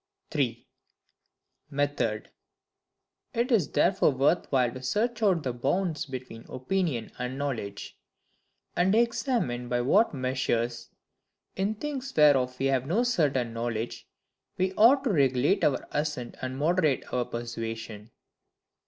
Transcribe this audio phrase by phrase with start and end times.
[0.31, 0.67] 3.
[1.69, 2.31] Method.
[3.35, 7.99] It is therefore worth while to search out the bounds between opinion and knowledge;
[8.75, 10.89] and examine by what measures,
[11.55, 14.07] in things whereof we have no certain knowledge,
[14.57, 18.09] we ought to regulate our assent and moderate our persuasion.